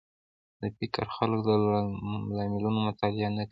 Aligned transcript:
د 0.61 0.63
فکر 0.77 1.05
خلک 1.15 1.39
د 1.47 1.49
لاملونو 2.37 2.79
مطالعه 2.87 3.29
نه 3.37 3.43
کوي 3.45 3.49